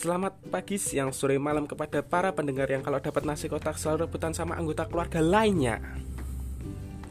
Selamat 0.00 0.32
pagi, 0.48 0.80
siang, 0.80 1.12
sore, 1.12 1.36
malam 1.36 1.68
kepada 1.68 2.00
para 2.00 2.32
pendengar 2.32 2.64
yang 2.72 2.80
kalau 2.80 3.04
dapat 3.04 3.20
nasi 3.28 3.52
kotak 3.52 3.76
selalu 3.76 4.08
rebutan 4.08 4.32
sama 4.32 4.56
anggota 4.56 4.88
keluarga 4.88 5.20
lainnya. 5.20 5.76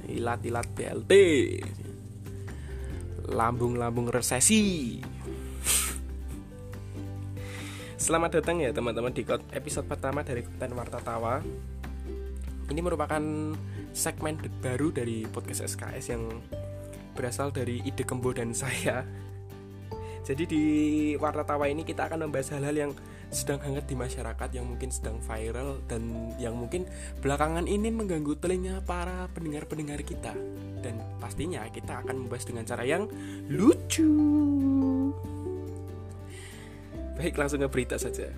Ilat-ilat 0.09 0.65
BLT. 0.73 1.13
Lambung-lambung 3.29 4.09
resesi. 4.09 4.97
Selamat 8.01 8.41
datang 8.41 8.57
ya 8.57 8.73
teman-teman 8.73 9.13
di 9.13 9.21
episode 9.53 9.85
pertama 9.85 10.25
dari 10.25 10.41
konten 10.41 10.73
Warta 10.73 10.97
Tawa. 10.97 11.45
Ini 12.73 12.81
merupakan 12.81 13.21
segmen 13.93 14.41
baru 14.65 14.89
dari 14.89 15.29
podcast 15.29 15.77
SKS 15.77 16.05
yang 16.09 16.25
berasal 17.13 17.53
dari 17.53 17.85
ide 17.85 18.01
Kembo 18.01 18.33
dan 18.33 18.49
saya 18.49 19.28
jadi 20.29 20.45
di 20.45 20.63
Warta 21.17 21.41
Tawa 21.41 21.65
ini 21.65 21.81
kita 21.81 22.05
akan 22.05 22.29
membahas 22.29 22.53
hal-hal 22.53 22.77
yang 22.77 22.91
sedang 23.33 23.57
hangat 23.65 23.89
di 23.89 23.97
masyarakat 23.97 24.49
yang 24.53 24.69
mungkin 24.69 24.93
sedang 24.93 25.17
viral 25.25 25.81
dan 25.89 26.29
yang 26.37 26.53
mungkin 26.53 26.85
belakangan 27.17 27.65
ini 27.65 27.89
mengganggu 27.89 28.37
telinga 28.37 28.85
para 28.85 29.25
pendengar-pendengar 29.33 30.05
kita. 30.05 30.37
Dan 30.85 31.01
pastinya 31.17 31.65
kita 31.73 32.05
akan 32.05 32.29
membahas 32.29 32.45
dengan 32.45 32.61
cara 32.61 32.85
yang 32.85 33.09
lucu. 33.49 34.05
Baik, 37.17 37.33
langsung 37.33 37.65
ke 37.65 37.69
berita 37.73 37.97
saja. 37.97 38.29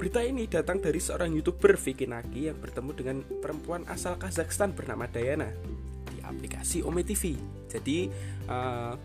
Berita 0.00 0.24
ini 0.24 0.48
datang 0.48 0.80
dari 0.80 0.96
seorang 0.96 1.28
youtuber 1.36 1.76
Vicky 1.76 2.08
Naki 2.08 2.48
yang 2.48 2.56
bertemu 2.56 2.90
dengan 2.96 3.16
perempuan 3.20 3.84
asal 3.84 4.16
Kazakhstan 4.16 4.72
bernama 4.72 5.04
Dayana 5.12 5.52
di 6.08 6.24
aplikasi 6.24 6.80
Ome 6.88 7.04
TV. 7.04 7.36
Jadi 7.68 8.08
uh, 8.48 8.96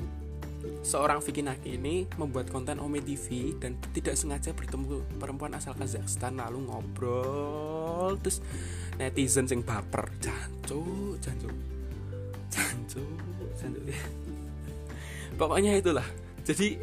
seorang 0.84 1.20
Vicky 1.24 1.43
Naki 1.43 1.79
ini 1.79 2.07
membuat 2.20 2.51
konten 2.51 2.79
Ome 2.79 2.99
TV 3.04 3.55
dan 3.60 3.79
tidak 3.91 4.15
sengaja 4.15 4.51
bertemu 4.55 5.04
perempuan 5.20 5.55
asal 5.55 5.76
Kazakhstan 5.76 6.40
lalu 6.40 6.68
ngobrol. 6.68 8.15
Terus 8.24 8.40
netizen 8.99 9.49
sing 9.49 9.65
baper 9.65 10.12
jancu 10.21 11.18
jancu 11.18 11.49
jancu 12.54 13.02
jancu 13.57 13.79
ya 13.90 14.04
pokoknya 15.40 15.77
itulah. 15.77 16.05
Jadi 16.43 16.77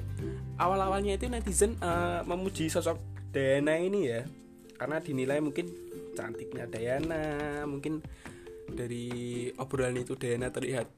awal-awalnya 0.57 1.21
itu 1.21 1.29
netizen 1.29 1.77
uh, 1.85 2.25
memuji 2.25 2.73
sosok 2.73 2.99
Dayana 3.31 3.79
ini 3.79 4.11
ya. 4.11 4.27
Karena 4.75 4.99
dinilai 4.99 5.39
mungkin 5.45 5.69
cantiknya 6.17 6.67
Dayana 6.67 7.63
mungkin 7.69 8.01
dari 8.71 9.49
obrolan 9.61 10.01
itu 10.01 10.17
Dayana 10.17 10.49
terlihat 10.51 10.89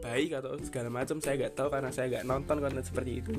baik 0.00 0.40
atau 0.40 0.56
segala 0.64 0.88
macam 0.88 1.20
saya 1.20 1.36
nggak 1.36 1.54
tahu 1.54 1.68
karena 1.68 1.90
saya 1.92 2.06
nggak 2.16 2.24
nonton 2.26 2.56
konten 2.58 2.84
seperti 2.84 3.12
itu. 3.20 3.36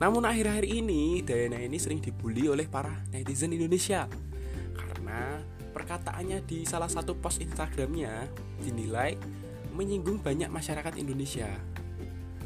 Namun 0.00 0.26
akhir-akhir 0.26 0.66
ini 0.66 1.22
Dayana 1.22 1.62
ini 1.62 1.78
sering 1.78 2.02
dibully 2.02 2.50
oleh 2.50 2.66
para 2.66 3.04
netizen 3.14 3.54
Indonesia. 3.54 4.10
Karena 4.74 5.38
perkataannya 5.70 6.42
di 6.42 6.66
salah 6.66 6.90
satu 6.90 7.14
post 7.14 7.38
Instagramnya 7.44 8.26
dinilai 8.64 9.14
menyinggung 9.76 10.18
banyak 10.24 10.50
masyarakat 10.50 10.98
Indonesia. 10.98 11.48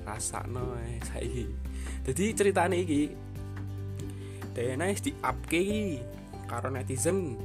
Rasa 0.05 0.45
noy 0.49 1.01
saya 1.05 1.49
jadi 2.09 2.33
ceritanya 2.33 2.77
ini 2.77 3.13
Dayana 4.57 4.91
di 4.91 5.13
up 5.23 5.39
karena 6.49 6.83
netizen. 6.83 7.37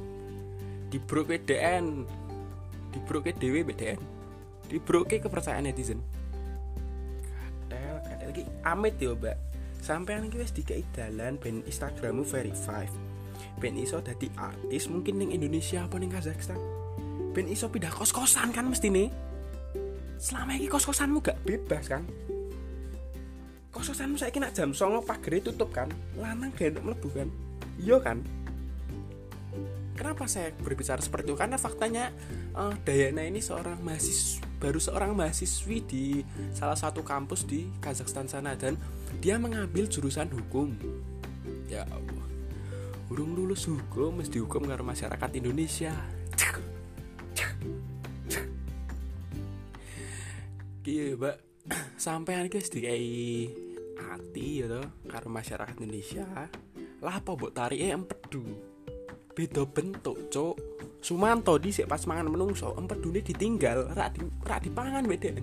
Di 0.88 1.02
bro 1.02 1.26
DN 1.26 2.06
di 2.94 2.98
bro 3.02 3.18
dewe 3.18 3.66
BDN 3.66 3.98
dibroke 4.74 5.22
kepercayaan 5.22 5.70
netizen. 5.70 6.02
Kadel 7.70 7.96
kadel 8.02 8.26
lagi 8.34 8.44
amit 8.66 8.98
ya 8.98 9.14
mbak. 9.14 9.38
Sampai 9.78 10.18
iki 10.26 10.40
wis 10.40 10.50
dikai 10.50 10.82
dalan 10.90 11.38
ben 11.38 11.62
Instagrammu 11.62 12.26
verify. 12.26 12.82
Ben 13.62 13.78
iso 13.78 14.02
dadi 14.02 14.26
artis 14.34 14.90
mungkin 14.90 15.22
ning 15.22 15.30
Indonesia 15.30 15.86
apa 15.86 15.94
ning 16.02 16.10
Kazakhstan. 16.10 16.58
Ben 17.30 17.46
iso 17.46 17.70
pindah 17.70 17.92
kos-kosan 17.94 18.50
kan 18.50 18.66
mesti 18.66 18.90
nih 18.90 19.08
selama 20.18 20.56
ini 20.56 20.66
kos-kosanmu 20.72 21.20
gak 21.20 21.38
bebas 21.44 21.84
kan? 21.86 22.02
Kos-kosanmu 23.74 24.16
saya 24.16 24.32
kena 24.32 24.48
jam 24.54 24.72
songo 24.72 25.04
pagere 25.04 25.44
tutup 25.44 25.68
kan? 25.74 25.90
Lanang 26.16 26.54
gak 26.56 26.80
mlebu 26.80 27.10
kan? 27.12 27.28
Iya 27.76 28.00
kan 28.00 28.22
kenapa 29.94 30.26
saya 30.26 30.50
berbicara 30.58 30.98
seperti 31.00 31.32
itu 31.32 31.38
karena 31.38 31.56
faktanya 31.56 32.10
uh, 32.54 32.74
Dayana 32.82 33.22
ini 33.26 33.38
seorang 33.38 33.78
mahasiswa 33.80 34.54
baru 34.64 34.80
seorang 34.80 35.12
mahasiswi 35.12 35.84
di 35.84 36.04
salah 36.56 36.72
satu 36.72 37.04
kampus 37.04 37.44
di 37.44 37.68
Kazakhstan 37.84 38.24
sana 38.24 38.56
dan 38.56 38.80
dia 39.20 39.36
mengambil 39.36 39.84
jurusan 39.84 40.32
hukum. 40.32 40.72
Ya 41.68 41.84
Allah. 41.92 42.24
Urung 43.12 43.36
lulus 43.36 43.68
hukum 43.68 44.24
mesti 44.24 44.40
hukum 44.40 44.64
karena 44.64 44.80
masyarakat 44.80 45.30
Indonesia. 45.36 45.92
Iya, 50.84 51.16
Mbak. 51.16 51.36
Sampai 51.96 52.44
guys 52.52 52.68
dikai 52.68 53.48
hati 53.96 54.60
ya 54.60 54.68
toh 54.68 54.84
karo 55.08 55.32
masyarakat 55.32 55.80
Indonesia. 55.80 56.28
Lah 57.00 57.14
apa 57.24 57.32
mbok 57.32 57.56
tarike 57.56 57.88
empedu. 57.88 58.44
Beda 59.34 59.66
bentuk, 59.66 60.30
Cuk. 60.30 60.56
Sumanto 61.04 61.60
di 61.60 61.68
pas 61.84 62.00
mangan 62.08 62.32
menungso 62.32 62.72
empedu 62.80 63.12
ditinggal 63.12 63.92
rak 63.92 64.16
di, 64.16 64.24
rak 64.48 64.64
dipangan 64.64 65.04
beda 65.04 65.36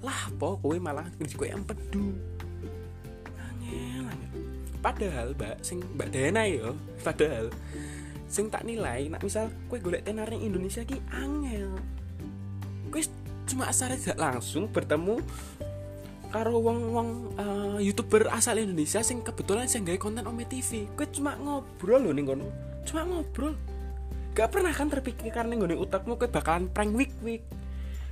lah 0.00 0.32
apa 0.32 0.56
kowe 0.60 0.76
malah 0.80 1.04
kowe 1.36 1.48
empedu 1.48 2.16
angel 3.60 4.08
padahal 4.80 5.36
mbak 5.36 5.60
sing 5.60 5.84
mbak 5.96 6.08
Dana 6.08 6.48
yo 6.48 6.72
padahal 7.04 7.52
sing 8.30 8.48
tak 8.48 8.64
nilai 8.64 9.12
nak 9.12 9.20
misal 9.20 9.52
kowe 9.68 9.76
golek 9.76 10.08
tenar 10.08 10.32
Indonesia 10.32 10.84
ki 10.84 11.00
angel. 11.12 11.68
Kowe 12.88 13.02
cuma 13.44 13.68
asal 13.68 13.92
tidak 13.98 14.16
langsung 14.16 14.70
bertemu 14.70 15.20
karo 16.30 16.62
wong-wong 16.62 17.08
uh, 17.36 17.78
youtuber 17.82 18.30
asal 18.30 18.54
Indonesia 18.56 19.02
sing 19.02 19.20
kebetulan 19.20 19.66
sing 19.66 19.82
gawe 19.82 19.98
konten 19.98 20.22
Ome 20.30 20.46
TV 20.46 20.86
kowe 20.94 21.04
cuma 21.10 21.34
ngobrol 21.34 22.06
loh 22.06 22.14
nih 22.14 22.24
kono 22.24 22.46
cuma 22.86 23.02
ngobrol. 23.06 23.54
Gak 24.36 24.54
pernah 24.54 24.70
kan 24.70 24.88
terpikirkan 24.88 25.50
nih 25.50 25.56
gue 25.58 25.78
utakmu 25.78 26.14
kayak 26.16 26.32
bakalan 26.32 26.64
prank 26.70 26.94
week 26.94 27.12
week. 27.20 27.42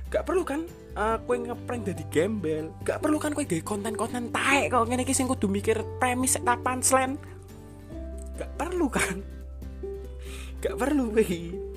Gak 0.09 0.25
perlu 0.25 0.41
kan 0.41 0.65
uh, 0.97 1.21
kue 1.23 1.37
ngeprank 1.39 1.81
jadi 1.89 2.03
gembel. 2.11 2.65
Gak 2.83 2.99
perlu 2.99 3.17
kan 3.21 3.31
kue 3.31 3.47
gaya 3.47 3.63
konten-konten 3.63 4.33
taek 4.33 4.73
kalau 4.73 4.85
ngene 4.89 5.05
iki 5.05 5.15
sing 5.15 5.29
kudu 5.29 5.47
mikir 5.47 5.79
premis 5.97 6.35
tak 6.37 6.59
punchline 6.65 7.15
gak 8.35 8.51
perlu 8.59 8.87
kan. 8.91 9.23
Gak 10.59 10.75
perlu 10.75 11.13
kue 11.15 11.69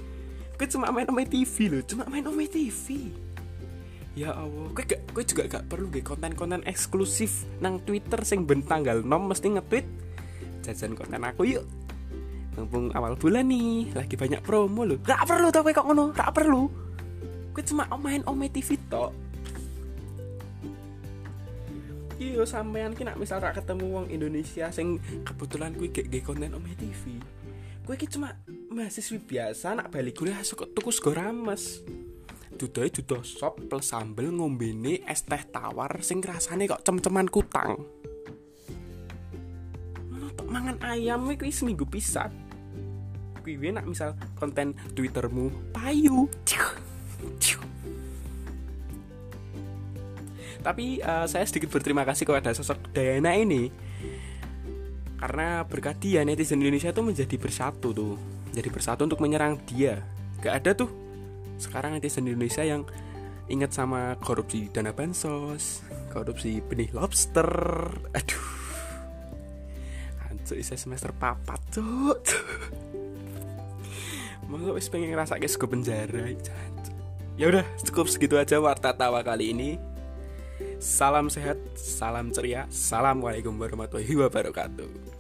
kue 0.62 0.70
cuma 0.70 0.94
main 0.94 1.10
ome 1.10 1.26
TV 1.26 1.75
loh 1.75 1.82
cuma 1.82 2.06
main 2.06 2.22
ome 2.22 2.47
TV 2.47 3.10
ya 4.14 4.31
Allah 4.31 4.70
kue 4.70 4.86
gak 4.86 5.10
kue 5.10 5.26
juga 5.26 5.50
gak 5.58 5.66
perlu 5.66 5.91
gaya 5.91 6.06
konten-konten 6.06 6.62
eksklusif 6.70 7.42
nang 7.58 7.82
Twitter 7.82 8.22
sing 8.22 8.47
ben 8.47 8.62
tanggal 8.62 9.02
nom 9.02 9.26
mesti 9.26 9.58
nge-tweet 9.58 9.82
jajan 10.62 10.94
konten 10.94 11.19
aku 11.19 11.50
yuk 11.50 11.66
mumpung 12.56 12.92
awal 12.92 13.16
bulan 13.16 13.48
nih 13.48 13.92
lagi 13.96 14.14
banyak 14.16 14.44
promo 14.44 14.84
loh. 14.84 14.98
Gak 15.00 15.24
perlu 15.24 15.48
tau 15.48 15.64
kok 15.64 15.86
ngono 15.88 16.12
gak 16.12 16.32
perlu. 16.36 16.68
Gue 17.52 17.64
cuma 17.64 17.88
main 18.00 18.24
ome 18.24 18.48
TV 18.48 18.76
tok. 18.88 19.12
Iya 22.22 22.46
sampean 22.46 22.94
ki 22.94 23.02
nak 23.02 23.18
misal 23.18 23.42
rak 23.42 23.58
ketemu 23.58 23.86
wong 23.98 24.06
Indonesia 24.12 24.70
sing 24.70 25.02
kebetulan 25.26 25.74
gue 25.74 25.90
gak 25.90 26.06
konten 26.22 26.54
ome 26.54 26.70
TV 26.78 27.18
gue 27.82 27.98
ki 27.98 28.06
cuma 28.14 28.38
mahasiswi 28.70 29.19
biasa 29.19 29.74
nak 29.74 29.90
balik 29.90 30.22
kuliah 30.22 30.38
suka 30.46 30.70
tuku 30.70 30.94
sego 30.94 31.10
rames. 31.10 31.82
Dudai 32.54 32.94
dudo 32.94 33.26
sop 33.26 33.58
plus 33.66 33.90
sambel 33.90 34.30
ngombene 34.30 35.02
es 35.02 35.26
teh 35.26 35.43
tawar 35.50 35.98
sing 35.98 36.22
rasane 36.22 36.70
kok 36.70 36.87
cem-ceman 36.87 37.26
kutang 37.26 37.82
mangan 40.52 40.76
ayam 40.84 41.25
kuwi 41.32 41.49
seminggu 41.49 41.88
pisan 41.88 42.28
kuwi 43.43 43.75
nak 43.75 43.88
misal 43.90 44.14
konten 44.38 44.76
twittermu 44.94 45.50
payu. 45.75 46.31
Tapi 50.62 51.02
uh, 51.02 51.26
saya 51.26 51.43
sedikit 51.43 51.75
berterima 51.75 52.06
kasih 52.06 52.22
kepada 52.22 52.54
sosok 52.54 52.94
Dayana 52.94 53.34
ini. 53.34 53.66
Karena 55.19 55.66
berkat 55.66 55.99
dia 55.99 56.22
netizen 56.22 56.62
Indonesia 56.62 56.94
tuh 56.94 57.02
menjadi 57.02 57.34
bersatu 57.34 57.90
tuh. 57.90 58.14
Jadi 58.55 58.70
bersatu 58.70 59.02
untuk 59.02 59.19
menyerang 59.19 59.58
dia. 59.66 60.06
Gak 60.38 60.62
ada 60.62 60.70
tuh 60.87 60.90
sekarang 61.58 61.98
netizen 61.98 62.31
Indonesia 62.31 62.62
yang 62.62 62.87
ingat 63.50 63.75
sama 63.75 64.14
korupsi 64.22 64.70
dana 64.70 64.94
bansos 64.94 65.82
korupsi 66.14 66.62
benih 66.62 66.94
lobster. 66.94 67.50
Aduh 68.14 68.62
Cuk, 70.43 70.59
isa 70.59 70.75
semester 70.75 71.15
papat, 71.15 71.62
cuk. 71.71 72.19
Masa 74.50 74.75
wis 74.75 74.91
pengen 74.91 75.15
ngerasa 75.15 75.39
guys 75.39 75.55
ke 75.55 75.67
penjara. 75.71 76.35
Ya 77.39 77.47
udah, 77.49 77.65
cukup 77.87 78.11
segitu 78.11 78.35
aja 78.37 78.59
warta 78.59 78.91
tawa 78.93 79.23
kali 79.23 79.55
ini. 79.55 79.79
Salam 80.83 81.31
sehat, 81.31 81.62
salam 81.79 82.35
ceria, 82.35 82.67
assalamualaikum 82.67 83.55
warahmatullahi 83.55 84.19
wabarakatuh. 84.19 85.12